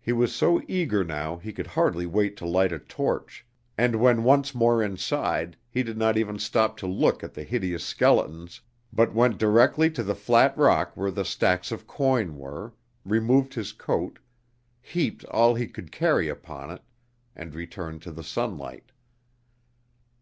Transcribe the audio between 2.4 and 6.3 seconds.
light a torch, and when once more inside, he did not